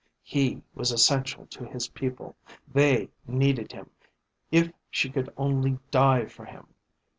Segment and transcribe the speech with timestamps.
[0.23, 2.35] He was essential to his people.
[2.67, 3.91] They needed him.
[4.49, 6.69] If she could only die for him.